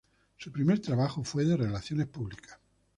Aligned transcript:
Su 0.35 0.51
primer 0.51 0.79
trabajo 0.79 1.23
fue 1.23 1.45
de 1.45 1.55
relaciones 1.55 2.07
públicas. 2.07 2.57